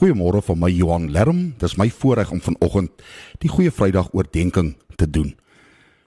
Goeiemôre 0.00 0.40
van 0.40 0.56
my 0.56 0.70
Johan 0.72 1.10
Lerm. 1.12 1.40
Dis 1.60 1.74
my 1.76 1.90
voorreg 1.92 2.30
om 2.32 2.40
vanoggend 2.40 3.02
die 3.42 3.50
Goeie 3.52 3.68
Vrydag 3.68 4.06
oordeenking 4.16 4.70
te 4.96 5.04
doen. 5.04 5.34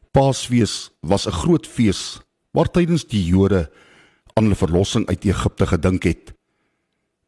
Paasfees 0.09 0.89
was 1.05 1.27
'n 1.27 1.38
groot 1.38 1.67
fees 1.67 2.19
waar 2.51 2.71
tydens 2.71 3.06
die 3.06 3.21
Jode 3.24 3.69
aan 4.33 4.43
hulle 4.45 4.56
verlossing 4.56 5.06
uit 5.08 5.25
Egipte 5.25 5.67
gedink 5.67 6.03
het. 6.03 6.33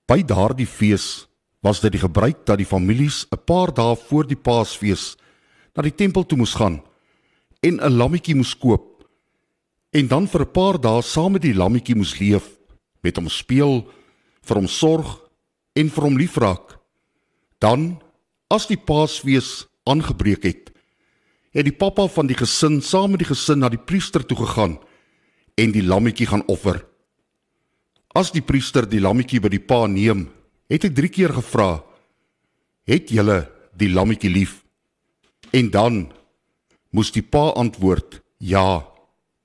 By 0.08 0.24
daardie 0.24 0.66
fees 0.66 1.28
was 1.62 1.82
dit 1.82 1.92
die 1.92 2.02
gebruik 2.02 2.46
dat 2.46 2.58
die 2.58 2.66
families 2.66 3.28
'n 3.30 3.46
paar 3.46 3.74
dae 3.74 3.96
voor 3.96 4.26
die 4.26 4.42
Paasfees 4.42 5.18
na 5.76 5.84
die 5.84 5.96
tempel 5.96 6.26
toe 6.26 6.38
moes 6.38 6.56
gaan 6.56 6.82
en 7.62 7.78
'n 7.78 7.98
lammetjie 7.98 8.36
moes 8.36 8.58
koop 8.58 9.06
en 9.92 10.08
dan 10.08 10.28
vir 10.28 10.42
'n 10.42 10.52
paar 10.52 10.82
dae 10.82 11.02
saam 11.02 11.32
met 11.32 11.42
die 11.42 11.54
lammetjie 11.54 11.96
moes 11.96 12.20
leef, 12.20 12.58
met 13.04 13.18
hom 13.18 13.30
speel, 13.30 13.86
vir 14.42 14.56
hom 14.56 14.68
sorg 14.68 15.25
en 15.76 15.92
vir 15.92 16.08
hom 16.08 16.18
liefraak. 16.20 16.78
Dan 17.60 17.96
as 18.52 18.68
die 18.70 18.80
Paasfees 18.80 19.66
aangebreek 19.90 20.48
het, 20.48 20.72
het 21.56 21.68
die 21.68 21.76
pappa 21.76 22.08
van 22.12 22.28
die 22.28 22.38
gesin 22.38 22.82
saam 22.84 23.14
met 23.14 23.24
die 23.24 23.30
gesin 23.30 23.62
na 23.64 23.70
die 23.72 23.80
priester 23.80 24.24
toe 24.26 24.38
gegaan 24.42 24.78
en 25.60 25.72
die 25.72 25.84
lammetjie 25.86 26.28
gaan 26.28 26.44
offer. 26.52 26.82
As 28.16 28.32
die 28.36 28.44
priester 28.44 28.88
die 28.88 29.02
lammetjie 29.04 29.42
by 29.44 29.52
die 29.52 29.64
pa 29.64 29.86
neem, 29.88 30.28
het 30.72 30.84
hy 30.84 30.92
3 30.92 31.12
keer 31.12 31.34
gevra: 31.36 31.84
"Het 32.88 33.12
julle 33.12 33.50
die 33.76 33.92
lammetjie 33.92 34.32
lief?" 34.32 34.64
En 35.52 35.72
dan 35.72 36.12
moes 36.92 37.12
die 37.12 37.24
pa 37.24 37.52
antwoord: 37.56 38.22
"Ja, 38.40 38.88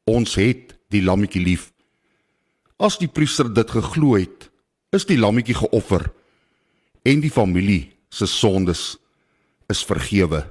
ons 0.06 0.34
het 0.34 0.78
die 0.90 1.02
lammetjie 1.02 1.42
lief." 1.42 1.72
As 2.78 2.98
die 2.98 3.08
priester 3.08 3.54
dit 3.54 3.70
geglo 3.70 4.16
het, 4.16 4.50
is 4.90 5.04
die 5.06 5.18
lammetjie 5.18 5.54
geoffer 5.54 6.10
en 7.02 7.20
die 7.20 7.30
familie 7.30 7.92
se 8.08 8.26
sondes 8.26 8.96
is 9.70 9.84
vergewe. 9.84 10.42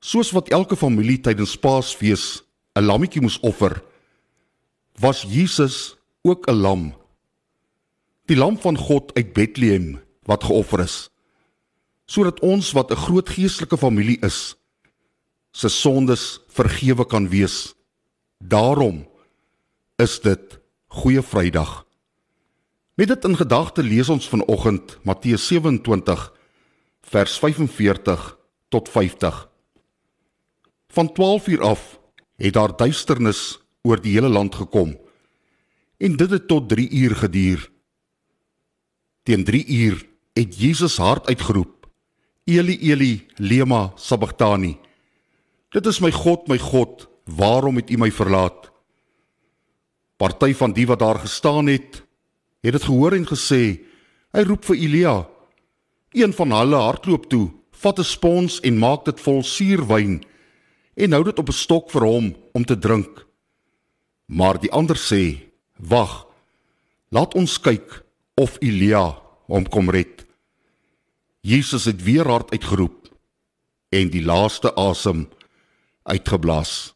Soos 0.00 0.30
wat 0.30 0.52
elke 0.54 0.76
familie 0.76 1.18
tydens 1.20 1.56
Paasfees 1.56 2.42
'n 2.76 2.84
lammetjie 2.84 3.20
moes 3.20 3.40
offer, 3.40 3.82
was 5.00 5.22
Jesus 5.22 5.96
ook 6.22 6.46
'n 6.48 6.60
lam. 6.60 6.94
Die 8.26 8.36
lam 8.36 8.58
van 8.58 8.76
God 8.76 9.14
uit 9.14 9.32
Bethlehem 9.32 10.00
wat 10.24 10.44
geoffer 10.44 10.80
is 10.80 11.10
sodat 12.06 12.40
ons 12.40 12.72
wat 12.72 12.90
'n 12.90 12.96
groot 12.96 13.28
geestelike 13.28 13.76
familie 13.76 14.18
is, 14.20 14.54
se 15.50 15.68
sondes 15.68 16.40
vergewe 16.48 17.06
kan 17.06 17.28
wees. 17.28 17.74
Daarom 18.38 19.08
is 19.96 20.20
dit 20.20 20.58
Goeie 20.88 21.22
Vrydag. 21.22 21.85
Met 22.96 23.08
dit 23.08 23.24
in 23.24 23.36
gedagte 23.36 23.82
lees 23.82 24.08
ons 24.08 24.28
vanoggend 24.28 24.98
Matteus 25.04 25.46
27 25.46 26.32
vers 27.04 27.38
45 27.38 28.38
tot 28.68 28.88
50. 28.88 29.48
Van 30.88 31.12
12 31.12 31.46
uur 31.46 31.62
af 31.62 32.00
het 32.36 32.52
daar 32.56 32.76
duisternis 32.76 33.60
oor 33.82 34.00
die 34.00 34.14
hele 34.16 34.28
land 34.32 34.54
gekom 34.54 34.96
en 35.96 36.16
dit 36.16 36.30
het 36.30 36.48
tot 36.48 36.68
3 36.68 36.88
uur 36.90 37.16
geduur. 37.16 37.68
Teen 39.22 39.44
3 39.44 39.66
uur 39.66 40.06
het 40.32 40.56
Jesus 40.56 40.96
hard 40.96 41.28
uitgeroep: 41.28 41.90
Eli 42.44 42.78
Eli 42.80 43.26
lema 43.36 43.92
sabachthani. 43.96 44.78
Dit 45.68 45.86
is 45.86 46.00
my 46.00 46.10
God, 46.12 46.48
my 46.48 46.58
God, 46.58 47.08
waarom 47.24 47.76
het 47.76 47.90
U 47.90 47.96
my 47.96 48.10
verlaat? 48.10 48.72
Party 50.16 50.54
van 50.54 50.72
die 50.72 50.86
wat 50.86 50.98
daar 50.98 51.18
gestaan 51.18 51.66
het, 51.66 52.05
het 52.66 52.74
dit 52.74 52.88
gehoor 52.88 53.14
en 53.14 53.26
gesê: 53.26 53.80
"Hy 54.34 54.42
roep 54.42 54.64
vir 54.64 54.76
Elia." 54.76 55.28
Een 56.12 56.32
van 56.32 56.50
hulle 56.50 56.76
hardloop 56.76 57.28
toe, 57.28 57.50
vat 57.70 57.98
'n 57.98 58.04
spons 58.04 58.60
en 58.60 58.78
maak 58.78 59.04
dit 59.04 59.20
vol 59.20 59.42
suurwyn 59.42 60.24
en 60.96 61.12
hou 61.12 61.24
dit 61.24 61.38
op 61.38 61.48
'n 61.48 61.52
stok 61.52 61.90
vir 61.90 62.04
hom 62.04 62.36
om 62.52 62.64
te 62.64 62.78
drink. 62.78 63.26
Maar 64.26 64.58
die 64.60 64.72
ander 64.72 64.96
sê: 64.96 65.38
"Wag. 65.78 66.26
Laat 67.08 67.34
ons 67.34 67.60
kyk 67.60 68.04
of 68.34 68.56
Elia 68.60 69.18
hom 69.46 69.68
kom 69.68 69.90
red." 69.90 70.26
Jesus 71.40 71.84
het 71.84 72.02
weer 72.02 72.26
hard 72.26 72.50
uitgeroep 72.50 73.08
en 73.88 74.10
die 74.10 74.24
laaste 74.24 74.74
asem 74.74 75.28
uitgeblaas. 76.02 76.94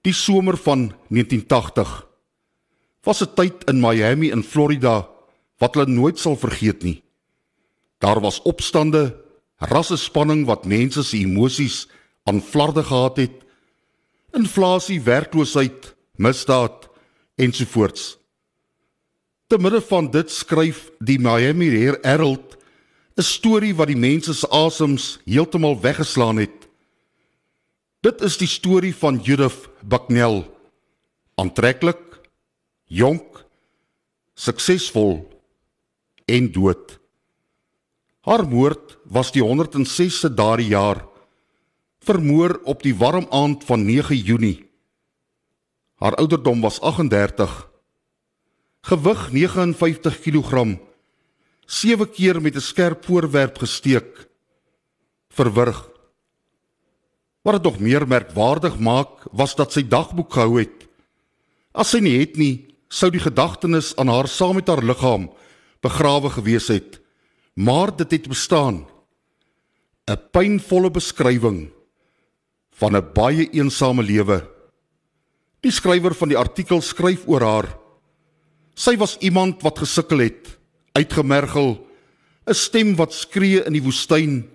Die 0.00 0.12
somer 0.12 0.56
van 0.56 0.92
1980 1.08 2.06
was 3.06 3.22
'n 3.22 3.34
tyd 3.34 3.64
in 3.70 3.80
Miami 3.80 4.30
in 4.30 4.42
Florida 4.42 5.08
wat 5.58 5.74
hulle 5.74 5.86
nooit 5.86 6.18
sal 6.18 6.36
vergeet 6.36 6.82
nie. 6.82 7.02
Daar 7.98 8.20
was 8.20 8.42
opstande, 8.42 9.16
rasse 9.58 9.96
spanning 9.96 10.46
wat 10.46 10.66
mense 10.66 11.02
se 11.02 11.16
emosies 11.16 11.88
aan 12.24 12.42
flarde 12.42 12.82
gehad 12.82 13.16
het. 13.16 13.44
Inflasie, 14.32 15.00
werkloosheid, 15.00 15.94
misdaad 16.16 16.88
ensovoorts. 17.34 18.18
Te 19.46 19.58
midde 19.58 19.80
van 19.80 20.10
dit 20.10 20.30
skryf 20.30 20.90
die 20.98 21.18
Miami 21.18 21.68
Herald 22.02 22.56
'n 23.16 23.22
storie 23.22 23.74
wat 23.74 23.86
die 23.86 23.96
mense 23.96 24.34
se 24.34 24.48
asems 24.50 25.18
heeltemal 25.24 25.80
weggeslaan 25.80 26.36
het. 26.36 26.68
Dit 28.00 28.20
is 28.20 28.36
die 28.36 28.48
storie 28.48 28.94
van 28.94 29.16
Judith 29.18 29.68
Bucknell. 29.80 30.44
Aantreklik 31.34 32.05
jonk, 32.86 33.44
suksesvol 34.34 35.20
en 36.26 36.52
dood. 36.52 36.98
Haar 38.26 38.46
moord 38.48 38.96
was 39.04 39.30
die 39.34 39.42
106ste 39.42 40.32
daardie 40.34 40.72
jaar 40.74 41.04
vermoor 42.06 42.60
op 42.70 42.84
die 42.86 42.94
warm 42.94 43.26
aand 43.34 43.64
van 43.66 43.84
9 43.86 44.16
Junie. 44.16 44.66
Haar 45.98 46.14
ouderdom 46.20 46.60
was 46.62 46.78
38. 46.80 47.50
Gewig 48.86 49.30
59 49.32 50.20
kg. 50.22 50.76
7 51.66 52.10
keer 52.10 52.40
met 52.40 52.54
'n 52.54 52.60
skerp 52.60 53.04
voorwerp 53.04 53.58
gesteek. 53.58 54.28
Verwrig. 55.28 55.90
Wat 57.42 57.54
dit 57.54 57.62
nog 57.62 57.78
meer 57.78 58.06
merkwaardig 58.08 58.78
maak, 58.78 59.26
was 59.32 59.54
dat 59.54 59.72
sy 59.72 59.82
dagboek 59.82 60.32
gehou 60.32 60.58
het. 60.58 60.86
As 61.72 61.90
sy 61.90 61.98
nie 61.98 62.18
het 62.18 62.36
nie, 62.36 62.75
sou 62.88 63.10
die 63.10 63.22
gedagtenis 63.22 63.94
aan 63.96 64.08
haar 64.08 64.28
saam 64.28 64.54
met 64.54 64.68
haar 64.68 64.84
liggaam 64.84 65.30
begrawe 65.84 66.30
gewees 66.30 66.68
het, 66.72 67.00
maar 67.54 67.92
dit 67.96 68.10
het 68.10 68.28
bestaan. 68.28 68.86
'n 70.06 70.18
Pynvolle 70.32 70.90
beskrywing 70.90 71.70
van 72.78 72.96
'n 72.96 73.12
baie 73.14 73.50
eensame 73.50 74.02
lewe. 74.02 74.46
Die 75.60 75.72
skrywer 75.72 76.14
van 76.14 76.28
die 76.28 76.38
artikel 76.38 76.80
skryf 76.80 77.26
oor 77.26 77.42
haar. 77.42 77.78
Sy 78.74 78.96
was 78.96 79.16
iemand 79.18 79.62
wat 79.62 79.78
gesukkel 79.78 80.18
het, 80.18 80.58
uitgemergel, 80.92 81.86
'n 82.46 82.54
stem 82.54 82.96
wat 82.96 83.12
skree 83.12 83.64
in 83.64 83.72
die 83.72 83.82
woestyn. 83.82 84.48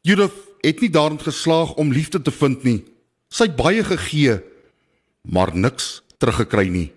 Judith 0.00 0.38
het 0.60 0.80
nie 0.80 0.90
daarin 0.90 1.20
geslaag 1.20 1.74
om 1.74 1.92
liefde 1.92 2.22
te 2.22 2.30
vind 2.30 2.62
nie. 2.62 2.84
Sy 3.28 3.44
het 3.44 3.56
baie 3.56 3.84
gegee, 3.84 4.42
maar 5.22 5.56
niks 5.56 6.02
teruggekry 6.18 6.68
nie. 6.68 6.95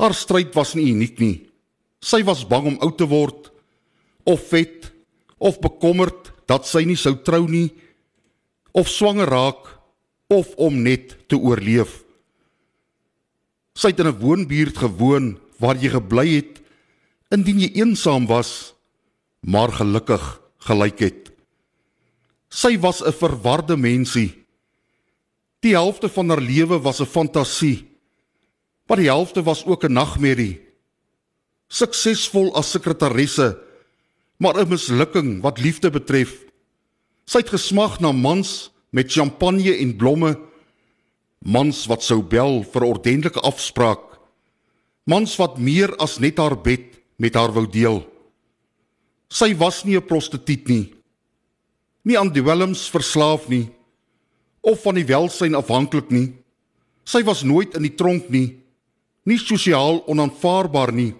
Haar 0.00 0.16
stryd 0.16 0.54
was 0.56 0.72
nie 0.78 0.88
uniek 0.94 1.18
nie. 1.20 1.36
Sy 2.00 2.22
was 2.24 2.46
bang 2.48 2.70
om 2.72 2.78
oud 2.80 2.96
te 2.96 3.04
word 3.08 3.50
of 4.24 4.46
vet 4.48 4.88
of 5.36 5.60
bekommerd 5.60 6.30
dat 6.48 6.64
sy 6.68 6.86
nie 6.88 6.96
sou 6.96 7.12
trou 7.20 7.44
nie 7.48 7.68
of 8.72 8.88
swanger 8.88 9.28
raak 9.28 9.68
of 10.32 10.54
om 10.56 10.78
net 10.86 11.18
te 11.28 11.36
oorleef. 11.36 12.00
Sy 13.76 13.92
het 13.92 14.00
in 14.00 14.08
'n 14.08 14.20
woonbuurt 14.20 14.76
gewoon 14.78 15.38
waar 15.60 15.76
jy 15.76 15.90
gebly 15.92 16.28
het 16.40 16.60
indien 17.30 17.60
jy 17.60 17.70
eensaam 17.76 18.26
was 18.26 18.72
maar 19.40 19.72
gelukkig 19.72 20.40
gelyk 20.58 20.98
het. 20.98 21.30
Sy 22.48 22.78
was 22.78 23.02
'n 23.02 23.12
verwarde 23.12 23.76
mensie. 23.76 24.32
Die 25.60 25.76
helfte 25.76 26.08
van 26.08 26.28
haar 26.28 26.40
lewe 26.40 26.80
was 26.80 27.00
'n 27.00 27.06
fantasie 27.06 27.89
maar 28.90 28.98
die 28.98 29.06
helfte 29.06 29.42
was 29.46 29.62
ook 29.64 29.84
'n 29.84 29.92
nagmerrie. 29.92 30.60
Suksesvol 31.68 32.54
as 32.54 32.70
sekretaresse, 32.70 33.58
maar 34.36 34.58
'n 34.58 34.68
mislukking 34.68 35.40
wat 35.40 35.58
liefde 35.58 35.90
betref. 35.90 36.42
Sy 37.24 37.38
het 37.38 37.48
gesmag 37.48 38.00
na 38.00 38.12
mans 38.12 38.70
met 38.90 39.12
champagne 39.12 39.76
en 39.76 39.96
blomme, 39.96 40.38
mans 41.38 41.86
wat 41.86 42.02
sou 42.02 42.22
bel 42.22 42.62
vir 42.62 42.82
ordentlike 42.82 43.40
afspraak, 43.40 44.18
mans 45.04 45.36
wat 45.36 45.58
meer 45.58 45.96
as 45.96 46.18
net 46.18 46.38
haar 46.38 46.60
bed 46.60 46.98
met 47.16 47.34
haar 47.34 47.52
wou 47.52 47.70
deel. 47.70 48.10
Sy 49.28 49.54
was 49.56 49.84
nie 49.84 49.96
'n 49.96 50.06
prostituut 50.06 50.68
nie, 50.68 50.92
nie 52.02 52.18
aan 52.18 52.32
dwelms 52.32 52.90
verslaaf 52.90 53.48
nie 53.48 53.70
of 54.60 54.82
van 54.82 54.94
die 54.94 55.06
welsyn 55.06 55.54
afhanklik 55.54 56.10
nie. 56.10 56.34
Sy 57.04 57.22
was 57.22 57.42
nooit 57.42 57.74
in 57.74 57.82
die 57.82 57.94
tronk 57.94 58.28
nie 58.28 58.60
nie 59.24 59.38
sosiaal 59.38 60.02
onaanvaarbaar 60.06 60.92
nie. 60.92 61.14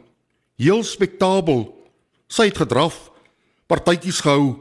heel 0.61 0.85
spektabel. 0.85 1.70
Sy 2.29 2.50
het 2.50 2.58
gedraf, 2.61 3.08
partytjies 3.67 4.20
gehou, 4.20 4.61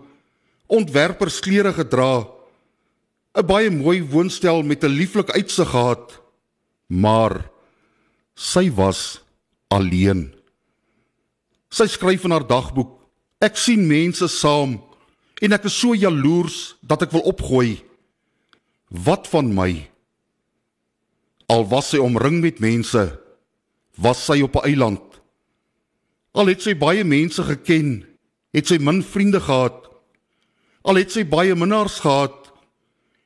ontwerpers 0.71 1.41
klere 1.43 1.73
gedra, 1.73 2.23
'n 3.35 3.45
baie 3.45 3.69
mooi 3.69 4.01
woonstel 4.01 4.63
met 4.63 4.83
'n 4.83 4.95
lieflike 4.95 5.33
uitsig 5.33 5.69
gehad, 5.69 6.21
maar 6.87 7.49
sy 8.35 8.71
was 8.71 9.21
alleen. 9.67 10.33
Sy 11.69 11.85
skryf 11.85 12.23
in 12.23 12.31
haar 12.31 12.47
dagboek: 12.47 12.89
Ek 13.39 13.57
sien 13.57 13.87
mense 13.87 14.27
saam 14.27 14.81
en 15.41 15.53
ek 15.53 15.65
is 15.65 15.79
so 15.79 15.93
jaloers 15.93 16.75
dat 16.81 17.01
ek 17.01 17.11
wil 17.11 17.21
opgooi. 17.21 17.83
Wat 18.89 19.27
van 19.27 19.53
my? 19.53 19.89
Al 21.47 21.67
was 21.67 21.89
sy 21.89 21.97
omring 21.97 22.41
met 22.41 22.59
mense, 22.59 23.19
was 23.99 24.25
sy 24.25 24.41
op 24.41 24.55
'n 24.55 24.65
eiland. 24.65 25.21
Al 26.31 26.45
het 26.45 26.61
sy 26.61 26.77
baie 26.77 27.03
mense 27.03 27.43
geken, 27.43 28.05
het 28.51 28.67
sy 28.67 28.77
min 28.77 29.03
vriende 29.03 29.39
gehad. 29.41 29.89
Al 30.81 30.95
het 30.95 31.11
sy 31.11 31.25
baie 31.25 31.55
minnaars 31.55 31.99
gehad, 31.99 32.51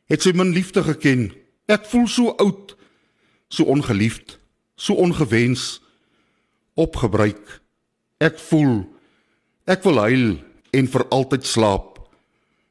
het 0.05 0.21
sy 0.21 0.31
min 0.31 0.49
liefde 0.49 0.83
geken. 0.83 1.33
Ek 1.65 1.85
voel 1.85 2.07
so 2.07 2.33
oud, 2.37 2.75
so 3.47 3.63
ongeliefd, 3.63 4.39
so 4.75 4.93
ongewens, 4.93 5.81
opgebruik. 6.73 7.61
Ek 8.17 8.39
voel 8.39 8.89
ek 9.65 9.83
wil 9.83 9.99
huil 9.99 10.39
en 10.73 10.87
vir 10.87 11.05
altyd 11.09 11.45
slaap. 11.45 11.99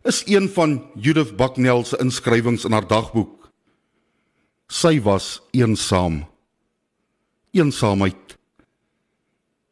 Is 0.04 0.22
een 0.26 0.48
van 0.48 0.82
Judith 0.94 1.36
Bucknell 1.36 1.84
se 1.84 1.96
inskrywings 2.02 2.64
in 2.64 2.72
haar 2.72 2.86
dagboek. 2.88 3.50
Sy 4.68 5.00
was 5.00 5.40
eensaam. 5.52 6.31
Eensaamheid. 7.52 8.36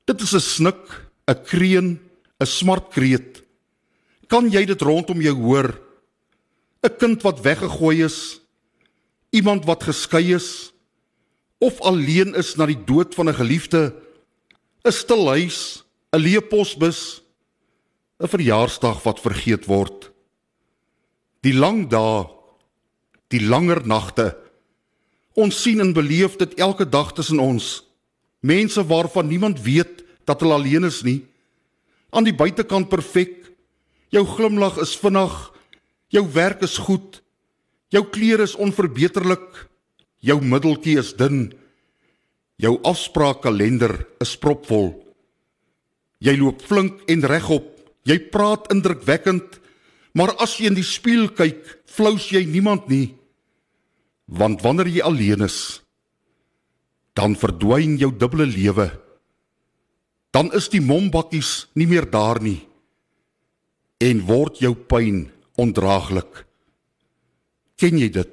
Dit 0.04 0.20
is 0.20 0.34
'n 0.34 0.40
snik, 0.40 1.10
'n 1.26 1.42
kreun, 1.44 2.00
'n 2.40 2.46
smartkreet. 2.46 3.42
Kan 4.28 4.50
jy 4.50 4.64
dit 4.64 4.80
rondom 4.80 5.20
jou 5.20 5.34
hoor? 5.34 5.80
'n 6.82 6.96
Kind 6.98 7.22
wat 7.22 7.40
weggegooi 7.40 8.04
is, 8.04 8.40
iemand 9.30 9.64
wat 9.64 9.82
geskei 9.82 10.34
is 10.34 10.72
of 11.58 11.80
alleen 11.80 12.34
is 12.34 12.56
na 12.56 12.66
die 12.66 12.84
dood 12.84 13.14
van 13.14 13.28
'n 13.28 13.34
geliefde 13.34 13.94
'n 14.84 14.92
stil 14.92 15.28
huis, 15.28 15.84
'n 16.12 16.20
leë 16.20 16.40
posbus, 16.48 17.22
'n 18.20 18.28
verjaarsdag 18.28 19.02
wat 19.02 19.20
vergeet 19.20 19.66
word. 19.66 20.10
Die 21.42 21.54
lang 21.54 21.88
dae, 21.88 22.28
die 23.28 23.40
langer 23.40 23.86
nagte. 23.86 24.36
Ons 25.38 25.62
sien 25.62 25.80
en 25.80 25.92
beleef 25.94 26.36
dit 26.40 26.54
elke 26.58 26.86
dag 26.88 27.12
tussen 27.14 27.38
ons. 27.38 27.82
Mense 28.40 28.82
waarvan 28.86 29.28
niemand 29.28 29.62
weet 29.62 30.02
dat 30.26 30.40
hulle 30.40 30.56
alleen 30.58 30.84
is 30.88 31.02
nie. 31.06 31.20
Aan 32.10 32.26
die 32.26 32.34
buitekant 32.34 32.88
perfek. 32.90 33.36
Jou 34.10 34.24
glimlag 34.26 34.80
is 34.82 34.96
vinnig. 34.98 35.34
Jou 36.10 36.24
werk 36.34 36.62
is 36.66 36.78
goed. 36.82 37.20
Jou 37.90 38.04
klere 38.10 38.46
is 38.46 38.56
onverbeterlik. 38.58 39.66
Jou 40.18 40.40
middeltjie 40.42 40.98
is 40.98 41.14
dun. 41.16 41.52
Jou 42.60 42.76
afspraakkalender 42.84 43.94
is 44.20 44.34
propvol. 44.36 44.92
Jy 46.20 46.34
loop 46.36 46.60
flink 46.66 47.00
en 47.08 47.24
regop. 47.24 47.70
Jy 48.04 48.16
praat 48.32 48.70
indrukwekkend, 48.72 49.58
maar 50.16 50.32
as 50.40 50.56
jy 50.58 50.70
in 50.70 50.76
die 50.78 50.86
spieël 50.86 51.28
kyk, 51.36 51.60
flous 51.88 52.30
jy 52.32 52.42
niemand 52.48 52.88
nie. 52.88 53.12
Want 54.30 54.62
wanneer 54.62 54.86
jy 54.86 55.02
alleen 55.02 55.42
is, 55.42 55.80
dan 57.18 57.34
verdwyn 57.34 57.96
jou 57.98 58.12
dubbele 58.14 58.46
lewe. 58.46 58.86
Dan 60.30 60.52
is 60.54 60.70
die 60.70 60.82
mombakkies 60.82 61.66
nie 61.74 61.88
meer 61.90 62.06
daar 62.06 62.38
nie 62.42 62.60
en 64.00 64.22
word 64.24 64.62
jou 64.62 64.72
pyn 64.72 65.26
ondraaglik. 65.60 66.46
Ken 67.76 67.98
jy 68.00 68.08
dit? 68.14 68.30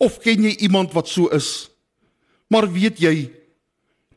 Of 0.00 0.16
ken 0.24 0.46
jy 0.46 0.54
iemand 0.64 0.94
wat 0.96 1.10
so 1.10 1.28
is? 1.36 1.68
Maar 2.48 2.70
weet 2.72 3.02
jy 3.02 3.28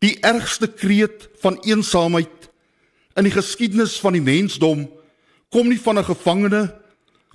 die 0.03 0.13
ergste 0.23 0.69
kreet 0.71 1.27
van 1.41 1.57
eensaamheid 1.67 2.47
in 3.15 3.27
die 3.27 3.33
geskiedenis 3.33 3.97
van 4.03 4.15
die 4.15 4.23
mensdom 4.23 4.85
kom 5.51 5.67
nie 5.71 5.79
van 5.79 5.99
'n 5.99 6.07
gevangene 6.07 6.63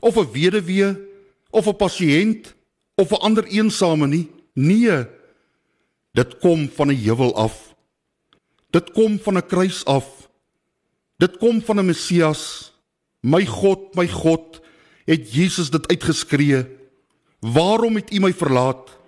of 0.00 0.16
'n 0.16 0.32
weduwee 0.32 0.96
of 1.50 1.66
'n 1.66 1.76
pasiënt 1.76 2.54
of 3.00 3.10
'n 3.10 3.22
ander 3.26 3.44
eensame 3.44 4.06
nie. 4.06 4.30
Nee. 4.52 5.06
Dit 6.12 6.38
kom 6.38 6.68
van 6.68 6.88
'n 6.88 7.02
heuwel 7.04 7.34
af. 7.34 7.74
Dit 8.70 8.90
kom 8.90 9.18
van 9.18 9.36
'n 9.36 9.46
kruis 9.46 9.84
af. 9.84 10.28
Dit 11.16 11.36
kom 11.36 11.62
van 11.62 11.78
'n 11.78 11.86
Messias. 11.86 12.72
My 13.20 13.46
God, 13.46 13.94
my 13.94 14.08
God, 14.08 14.60
het 15.04 15.32
Jesus 15.32 15.70
dit 15.70 15.88
uitgeskree. 15.88 16.66
Waarom 17.40 17.94
het 17.94 18.12
U 18.12 18.20
my 18.20 18.32
verlaat? 18.32 18.98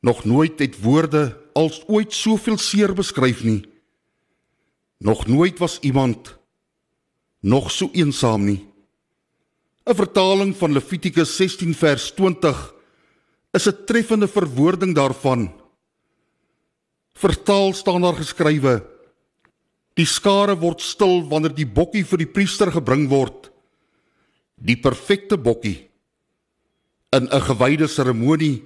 Nog 0.00 0.24
nooit 0.24 0.58
het 0.58 0.80
woorde 0.80 1.40
als 1.52 1.86
ooit 1.86 2.12
soveel 2.12 2.58
seer 2.58 2.94
beskryf 2.94 3.42
nie. 3.42 3.66
Nog 4.98 5.26
nooit 5.26 5.58
was 5.58 5.78
iemand 5.80 6.38
nog 7.40 7.70
so 7.70 7.88
eensaam 7.92 8.44
nie. 8.44 8.69
'n 9.90 9.98
Vertaling 9.98 10.52
van 10.54 10.70
Levitikus 10.70 11.32
16 11.34 11.74
vers 11.74 12.12
20 12.14 12.58
is 13.50 13.66
'n 13.66 13.84
treffende 13.86 14.28
verwoording 14.28 14.94
daarvan. 14.94 15.50
Vertaal 17.14 17.72
staan 17.72 18.00
daar 18.00 18.14
geskrywe: 18.14 18.86
Die 19.94 20.06
skare 20.06 20.56
word 20.58 20.80
stil 20.80 21.26
wanneer 21.28 21.54
die 21.54 21.66
bokkie 21.66 22.04
vir 22.04 22.18
die 22.18 22.30
priester 22.30 22.70
gebring 22.70 23.08
word. 23.08 23.50
Die 24.54 24.76
perfekte 24.76 25.36
bokkie 25.36 25.90
in 27.10 27.26
'n 27.26 27.40
gewyde 27.40 27.88
seremonie 27.88 28.62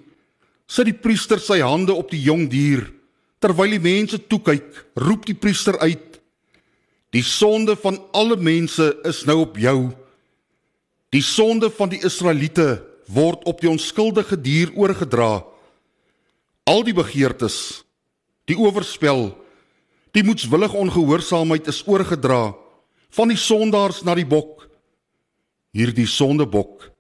sit 0.66 0.84
die 0.84 1.00
priester 1.00 1.40
sy 1.40 1.60
hande 1.60 1.94
op 1.94 2.10
die 2.10 2.20
jong 2.22 2.50
dier 2.50 2.92
terwyl 3.40 3.70
die 3.70 3.80
mense 3.80 4.18
toe 4.28 4.40
kyk, 4.40 4.86
roep 4.96 5.24
die 5.26 5.34
priester 5.34 5.78
uit: 5.78 6.20
Die 7.12 7.22
sonde 7.22 7.76
van 7.76 7.98
alle 8.12 8.36
mense 8.36 9.00
is 9.04 9.24
nou 9.24 9.40
op 9.40 9.56
jou. 9.56 10.03
Die 11.14 11.22
sonde 11.22 11.70
van 11.70 11.92
die 11.92 12.02
Israeliete 12.02 12.82
word 13.14 13.44
op 13.46 13.60
die 13.62 13.70
onskuldige 13.70 14.36
dier 14.40 14.72
oorgedra. 14.74 15.44
Al 16.66 16.82
die 16.82 16.96
begeertes, 16.96 17.84
die 18.50 18.56
oorspel, 18.58 19.28
die 20.16 20.24
moedswillige 20.26 20.76
ongehoorsaamheid 20.76 21.70
is 21.70 21.84
oorgedra 21.86 22.56
van 23.14 23.30
die 23.30 23.38
sondaars 23.38 24.02
na 24.02 24.16
die 24.18 24.26
bok. 24.26 24.66
Hierdie 25.74 26.06
sondebok 26.10 26.94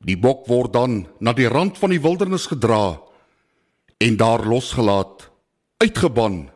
Die 0.00 0.16
bok 0.16 0.46
word 0.48 0.72
dan 0.72 1.02
na 1.20 1.34
die 1.36 1.48
rand 1.48 1.76
van 1.76 1.92
die 1.92 2.00
wildernis 2.00 2.46
gedra 2.48 2.96
en 4.00 4.16
daar 4.16 4.46
losgelaat, 4.48 5.26
uitgeban. 5.76 6.48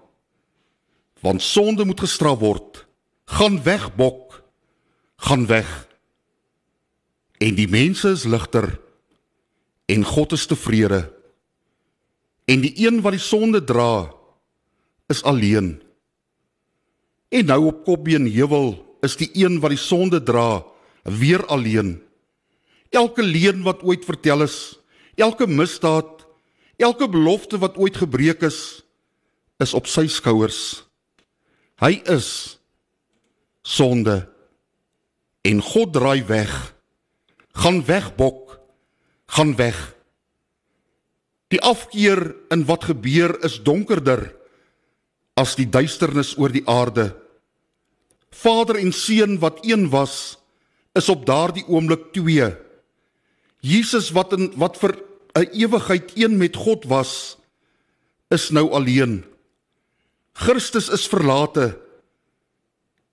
Want 1.20 1.42
sonde 1.44 1.84
moet 1.84 2.00
gestraf 2.00 2.38
word. 2.40 2.86
Gaan 3.28 3.60
weg, 3.62 3.90
bok. 3.96 4.40
Gaan 5.16 5.44
weg. 5.46 5.68
En 7.38 7.54
die 7.54 7.68
mense 7.68 8.14
is 8.14 8.24
ligter 8.24 8.80
en 9.90 10.04
God 10.04 10.32
is 10.32 10.46
tevrede. 10.46 11.12
En 12.44 12.60
die 12.60 12.72
een 12.86 13.00
wat 13.04 13.16
die 13.16 13.22
sonde 13.22 13.64
dra 13.64 14.12
is 15.12 15.22
alleen. 15.22 15.82
En 17.28 17.46
nou 17.50 17.66
op 17.66 17.84
Kopbeen 17.84 18.28
heuwel 18.30 18.76
is 19.04 19.16
die 19.20 19.30
een 19.32 19.58
wat 19.60 19.74
die 19.74 19.80
sonde 19.80 20.22
dra 20.22 20.64
weer 21.02 21.44
alleen. 21.46 21.98
Elke 22.90 23.22
leuen 23.22 23.62
wat 23.62 23.82
ooit 23.82 24.04
vertel 24.04 24.44
is, 24.46 24.78
elke 25.14 25.46
misdaad, 25.46 26.26
elke 26.76 27.08
belofte 27.08 27.58
wat 27.58 27.76
ooit 27.76 27.96
gebreek 27.96 28.44
is, 28.46 28.84
is 29.58 29.74
op 29.74 29.86
sy 29.90 30.06
skouers. 30.10 30.84
Hy 31.82 31.98
is 32.10 32.58
sonde 33.66 34.24
en 35.44 35.60
God 35.62 35.92
draai 35.92 36.24
weg. 36.28 36.73
Gaan 37.54 37.84
weg, 37.86 38.14
bok. 38.16 38.58
Gaan 39.26 39.54
weg. 39.56 39.78
Die 41.54 41.60
afkeer 41.62 42.34
in 42.50 42.64
wat 42.66 42.88
gebeur 42.90 43.36
is 43.46 43.60
donkerder 43.62 44.26
as 45.38 45.54
die 45.58 45.68
duisternis 45.70 46.34
oor 46.38 46.50
die 46.54 46.64
aarde. 46.70 47.12
Vader 48.34 48.78
en 48.80 48.92
seun 48.94 49.38
wat 49.42 49.62
een 49.66 49.88
was, 49.90 50.36
is 50.94 51.08
op 51.10 51.26
daardie 51.26 51.66
oomblik 51.70 52.10
twee. 52.14 52.50
Jesus 53.64 54.10
wat 54.14 54.34
in 54.36 54.50
wat 54.58 54.78
vir 54.78 54.94
'n 55.34 55.50
ewigheid 55.54 56.12
een 56.14 56.38
met 56.38 56.56
God 56.56 56.84
was, 56.84 57.38
is 58.30 58.50
nou 58.50 58.70
alleen. 58.70 59.24
Christus 60.32 60.88
is 60.88 61.06
verlate. 61.06 61.78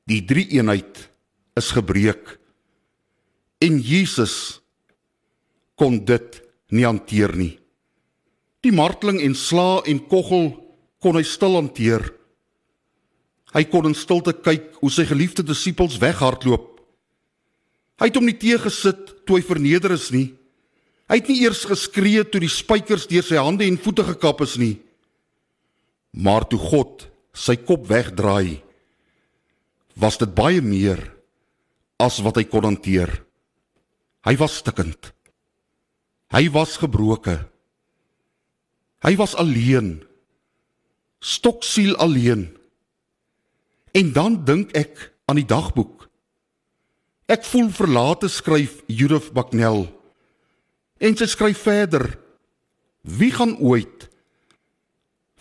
Die 0.06 0.26
drie 0.26 0.48
eenheid 0.58 1.10
is 1.56 1.72
gebreek. 1.72 2.38
En 3.62 3.78
Jesus 3.78 4.62
kon 5.78 6.00
dit 6.06 6.42
nie 6.74 6.86
hanteer 6.88 7.34
nie. 7.38 7.56
Die 8.62 8.74
marteling 8.74 9.22
en 9.22 9.36
sla 9.38 9.82
en 9.90 10.02
koggel 10.10 10.52
kon 11.02 11.18
hy 11.18 11.24
stil 11.26 11.58
hanteer. 11.58 12.04
Hy 13.52 13.64
kon 13.70 13.90
in 13.90 13.98
stilte 13.98 14.34
kyk 14.38 14.78
hoe 14.80 14.92
sy 14.94 15.06
geliefde 15.10 15.44
disippels 15.46 15.98
weghardloop. 16.02 16.68
Hy 18.02 18.10
het 18.10 18.18
hom 18.18 18.26
nie 18.30 18.38
teëgesit 18.38 19.26
toe 19.28 19.38
hy 19.38 19.46
verneder 19.46 19.94
is 19.94 20.10
nie. 20.14 20.32
Hy 21.12 21.20
het 21.20 21.28
nie 21.30 21.42
eers 21.44 21.66
geskree 21.68 22.24
toe 22.24 22.40
die 22.42 22.50
spykers 22.50 23.10
deur 23.10 23.26
sy 23.26 23.38
hande 23.42 23.66
en 23.68 23.80
voete 23.82 24.06
gekap 24.08 24.42
is 24.46 24.56
nie. 24.62 24.78
Maar 26.16 26.48
toe 26.48 26.60
God 26.62 27.06
sy 27.36 27.58
kop 27.60 27.86
wegdraai, 27.90 28.62
was 30.00 30.18
dit 30.20 30.32
baie 30.36 30.62
meer 30.64 31.02
as 32.02 32.20
wat 32.24 32.40
hy 32.40 32.46
kon 32.48 32.66
hanteer. 32.70 33.12
Hy 34.22 34.36
was 34.38 34.60
stikkend. 34.62 35.14
Hy 36.32 36.48
was 36.54 36.78
gebroke. 36.78 37.40
Hy 39.02 39.14
was 39.18 39.34
alleen. 39.36 40.04
Stoksiel 41.20 41.98
alleen. 41.98 42.52
En 43.92 44.14
dan 44.14 44.44
dink 44.46 44.72
ek 44.78 45.10
aan 45.26 45.42
die 45.42 45.48
dagboek. 45.48 46.06
Ek 47.32 47.44
voel 47.48 47.72
verlate 47.74 48.30
skryf 48.30 48.82
Judith 48.92 49.32
Baknel. 49.34 49.86
En 51.02 51.18
sy 51.18 51.28
skryf 51.32 51.64
verder: 51.66 52.06
Wie 53.02 53.32
gaan 53.34 53.58
ooit 53.58 54.10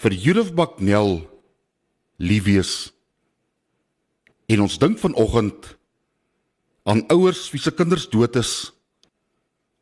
vir 0.00 0.16
Judith 0.16 0.54
Baknel 0.56 1.20
lief 2.16 2.46
wees? 2.48 2.74
En 4.50 4.64
ons 4.64 4.78
dink 4.82 4.98
vanoggend 5.02 5.74
aan 6.90 7.04
ouers 7.06 7.50
wie 7.54 7.60
se 7.62 7.70
kinders 7.70 8.08
dood 8.10 8.36
is 8.36 8.72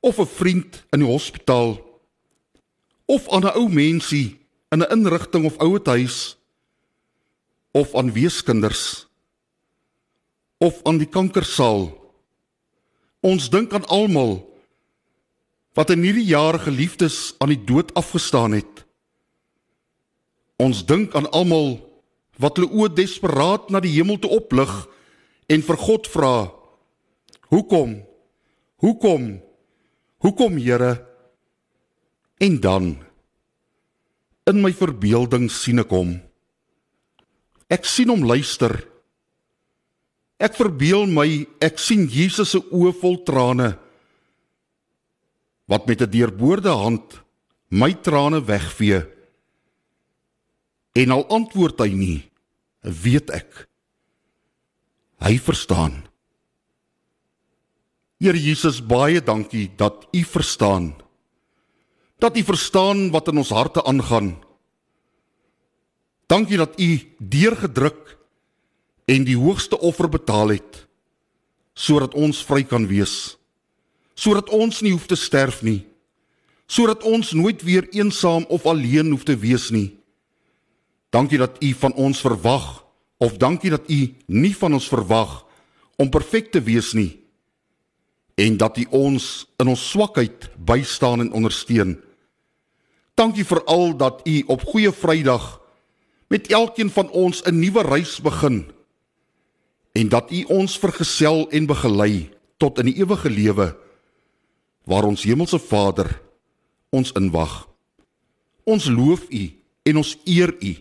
of 0.01 0.19
'n 0.19 0.27
vriend 0.39 0.85
in 0.93 1.01
die 1.01 1.09
hospitaal 1.09 1.81
of 3.07 3.29
aan 3.29 3.45
'n 3.49 3.57
ou 3.57 3.69
mensie 3.69 4.39
in 4.69 4.83
'n 4.83 4.93
inrigting 4.93 5.45
of 5.45 5.57
ouetehuis 5.59 6.37
of 7.71 7.95
aan 7.95 8.13
weeskinders 8.13 9.07
of 10.59 10.81
aan 10.83 10.99
die 10.99 11.09
kankersaal. 11.09 11.95
Ons 13.21 13.51
dink 13.51 13.73
aan 13.73 13.87
almal 13.87 14.43
wat 15.73 15.91
in 15.91 16.03
hierdie 16.03 16.27
jare 16.27 16.59
geliefdes 16.59 17.35
aan 17.39 17.49
die 17.49 17.65
dood 17.65 17.95
afgestaan 17.95 18.53
het. 18.53 18.85
Ons 20.57 20.85
dink 20.87 21.15
aan 21.15 21.31
almal 21.31 21.79
wat 22.37 22.57
hulle 22.57 22.71
oë 22.71 22.95
desperaat 22.95 23.71
na 23.71 23.81
die 23.81 23.95
hemel 23.95 24.19
toe 24.19 24.31
oplig 24.31 24.89
en 25.47 25.63
vir 25.63 25.77
God 25.77 26.07
vra 26.07 26.58
hoekom? 27.51 27.99
Hoekom? 28.79 29.41
Hoekom 30.19 30.57
Here? 30.57 31.07
En 32.39 32.61
dan 32.61 32.97
in 34.49 34.63
my 34.63 34.71
verbeelding 34.73 35.51
sien 35.53 35.83
ek 35.83 35.91
hom. 35.93 36.15
Ek 37.69 37.85
sien 37.85 38.09
hom 38.09 38.25
luister. 38.25 38.73
Ek 40.41 40.55
verbeel 40.57 41.09
my 41.11 41.27
ek 41.61 41.81
sien 41.83 42.07
Jesus 42.09 42.55
se 42.55 42.63
oë 42.63 42.95
vol 43.03 43.21
trane 43.27 43.75
wat 45.69 45.85
met 45.87 46.01
'n 46.01 46.11
deurboorde 46.11 46.73
hand 46.73 47.21
my 47.69 47.93
trane 47.93 48.41
wegvee. 48.41 49.05
En 50.95 51.11
al 51.11 51.27
antwoord 51.29 51.81
hy 51.81 51.93
nie 51.93 52.31
weet 52.83 53.31
ek 53.31 53.69
hy 55.21 55.37
verstaan 55.39 56.08
Here 58.19 58.35
Jesus 58.35 58.81
baie 58.83 59.23
dankie 59.23 59.71
dat 59.79 60.09
u 60.11 60.25
verstaan. 60.25 60.95
Dat 62.19 62.37
u 62.37 62.43
verstaan 62.43 63.11
wat 63.11 63.29
in 63.29 63.39
ons 63.39 63.49
harte 63.55 63.85
aangaan. 63.85 64.43
Dankie 66.27 66.57
dat 66.57 66.81
u 66.81 67.15
deurgedruk 67.19 68.19
en 69.05 69.25
die 69.25 69.37
hoogste 69.39 69.79
offer 69.79 70.09
betaal 70.09 70.49
het 70.59 70.87
sodat 71.79 72.15
ons 72.19 72.43
vry 72.43 72.65
kan 72.67 72.89
wees. 72.91 73.39
Sodat 74.19 74.51
ons 74.51 74.81
nie 74.83 74.91
hoef 74.91 75.07
te 75.07 75.15
sterf 75.15 75.63
nie. 75.63 75.87
Sodat 76.67 77.07
ons 77.07 77.31
nooit 77.39 77.63
weer 77.63 77.87
eensaam 77.95 78.43
of 78.51 78.67
alleen 78.67 79.15
hoef 79.15 79.23
te 79.23 79.37
wees 79.39 79.71
nie. 79.71 79.95
Dankie 81.15 81.39
dat 81.39 81.63
U 81.63 81.71
van 81.73 81.95
ons 81.95 82.21
verwag 82.21 82.83
of 83.23 83.39
dankie 83.39 83.71
dat 83.71 83.87
U 83.87 84.01
nie 84.27 84.57
van 84.59 84.75
ons 84.75 84.91
verwag 84.91 85.47
om 85.97 86.11
perfek 86.11 86.51
te 86.51 86.61
wees 86.61 86.91
nie 86.99 87.28
en 88.39 88.57
dat 88.57 88.79
U 88.79 88.85
ons 88.95 89.25
in 89.59 89.69
ons 89.69 89.89
swakheid 89.91 90.47
bystaan 90.63 91.25
en 91.25 91.33
ondersteun. 91.35 91.97
Dankie 93.19 93.45
vir 93.45 93.65
al 93.67 93.97
dat 93.99 94.23
U 94.23 94.37
op 94.55 94.63
Goeie 94.63 94.93
Vrydag 94.95 95.57
met 96.31 96.47
elkeen 96.53 96.91
van 96.91 97.11
ons 97.11 97.43
'n 97.43 97.59
nuwe 97.59 97.83
reis 97.83 98.21
begin 98.21 98.71
en 99.93 100.09
dat 100.09 100.31
U 100.31 100.45
ons 100.45 100.79
vergesel 100.79 101.49
en 101.51 101.67
begelei 101.67 102.31
tot 102.57 102.79
in 102.79 102.87
die 102.87 103.01
ewige 103.03 103.31
lewe 103.31 103.77
waar 104.85 105.05
ons 105.05 105.23
hemelse 105.23 105.59
Vader 105.59 106.21
ons 106.91 107.13
inwag. 107.13 107.69
Ons 108.65 108.87
loof 108.89 109.27
U 109.29 109.51
en 109.83 109.97
ons 109.97 110.17
eer 110.25 110.55
U 110.63 110.77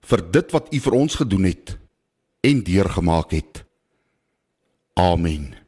vir 0.00 0.30
dit 0.30 0.50
wat 0.52 0.70
U 0.70 0.78
vir 0.78 0.92
ons 0.92 1.14
gedoen 1.14 1.44
het 1.44 1.78
en 2.40 2.62
deurgemaak 2.62 3.30
het. 3.30 3.64
Amen. 4.94 5.63